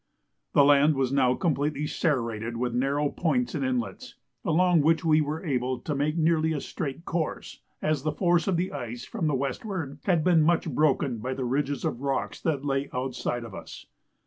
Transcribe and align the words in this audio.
The 0.53 0.65
land 0.65 0.95
was 0.95 1.11
now 1.11 1.35
completely 1.35 1.85
serrated 1.85 2.57
with 2.57 2.73
narrow 2.73 3.09
points 3.09 3.53
and 3.53 3.63
inlets, 3.63 4.15
along 4.43 4.81
which 4.81 5.05
we 5.05 5.21
were 5.21 5.45
able 5.45 5.77
to 5.77 5.93
make 5.93 6.17
nearly 6.17 6.53
a 6.53 6.59
straight 6.59 7.05
course, 7.05 7.61
as 7.83 8.01
the 8.01 8.11
force 8.11 8.47
of 8.47 8.57
the 8.57 8.71
ice 8.71 9.05
from 9.05 9.27
the 9.27 9.35
westward 9.35 9.99
had 10.05 10.23
been 10.23 10.41
much 10.41 10.67
broken 10.67 11.19
by 11.19 11.33
ridges 11.33 11.85
of 11.85 12.01
rocks 12.01 12.41
that 12.41 12.65
lay 12.65 12.89
outside 12.91 13.43
of 13.43 13.53
us. 13.53 13.85